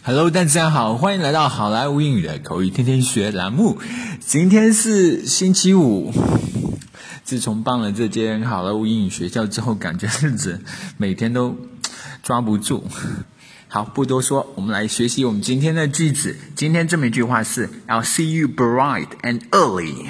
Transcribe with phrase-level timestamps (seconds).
[0.00, 3.78] Hello，大家好，欢迎来到好莱坞英语的口语天天学栏目。
[4.18, 6.12] 今天是星期五。
[7.22, 10.64] 自从办了这间好莱坞英语学校之后，感觉日子
[10.96, 11.56] 每天都
[12.22, 12.84] 抓不住。
[13.68, 16.36] 好，不多说，我们来学习我们今天的句子。
[16.56, 20.06] 今天这么一句话是：I'll see you bright and early.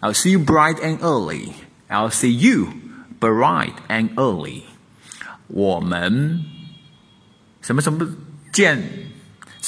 [0.00, 1.50] I'll see you bright and early.
[1.88, 2.68] I'll see you
[3.20, 4.62] bright and early.
[5.46, 6.44] 我们
[7.60, 8.08] 什么什么
[8.52, 9.07] 见？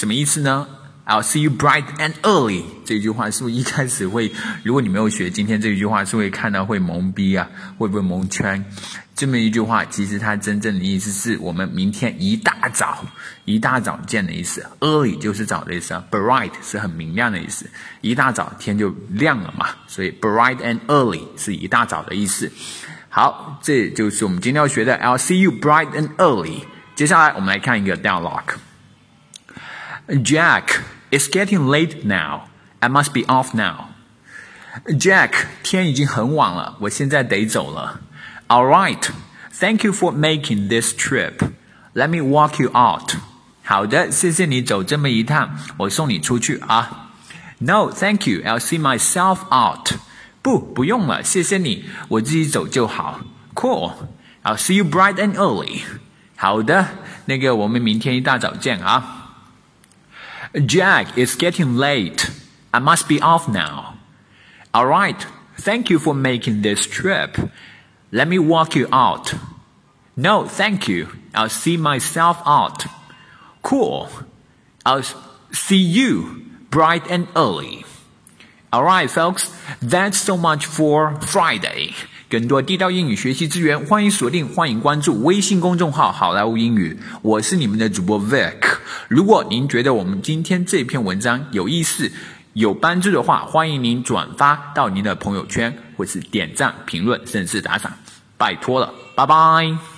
[0.00, 0.66] 什么意思呢
[1.04, 2.62] ？I'll see you bright and early。
[2.86, 4.32] 这句话是不是一开始会，
[4.64, 8.64] 如果你没有学今天这一句话，是会看到会懵逼啊，会不会蒙圈？
[9.14, 13.04] 这么一句话，其实它真正的意思是我们明天一大早，
[13.44, 14.64] 一大早见的意思。
[14.80, 17.68] Early 就是早的意思啊，bright 是很明亮的意思，
[18.00, 22.50] 一大早天就亮了嘛，所以 bright and early 是一大早的意思。
[23.10, 24.96] 好，这就是我们今天要学的。
[24.96, 26.62] I'll see you bright and early。
[26.94, 28.54] 接下来我们来看一个 dialogue。
[30.23, 32.47] Jack, it's getting late now.
[32.79, 33.87] I must be off now.
[34.99, 38.01] Jack, 天已经很晚了，我现在得走了。
[38.47, 39.09] All right,
[39.51, 41.37] thank you for making this trip.
[41.93, 43.15] Let me walk you out.
[43.63, 47.09] 好的，谢谢你走这么一趟，我送你出去啊。
[47.59, 48.41] No, thank you.
[48.41, 49.93] I'll see myself out.
[50.41, 53.21] 不，不用了，谢谢你，我自己走就好。
[53.55, 53.93] Cool.
[54.43, 55.81] I'll see you bright and early.
[56.35, 56.89] 好的，
[57.25, 59.18] 那个我们明天一大早见啊。
[60.65, 62.29] Jack, it's getting late.
[62.73, 63.95] I must be off now.
[64.73, 65.25] All right.
[65.57, 67.37] Thank you for making this trip.
[68.11, 69.33] Let me walk you out.
[70.17, 71.07] No, thank you.
[71.33, 72.85] I'll see myself out.
[73.61, 74.09] Cool.
[74.85, 75.03] I'll
[75.51, 77.85] see you bright and early.
[78.71, 79.49] All right, folks.
[79.81, 81.93] That's so much for Friday.
[82.29, 86.99] 更多地道英语学习资源，欢迎锁定，欢迎关注微信公众号“好莱坞英语”。
[87.23, 88.68] 我是你们的主播 Vic。
[89.08, 92.10] 如果您觉得我们今天这篇文章有意思、
[92.52, 97.92] 有帮助的话，欢迎您转发到您的朋友圈，或是点赞、评论，甚至打赏，
[98.36, 99.89] 拜托了，拜拜。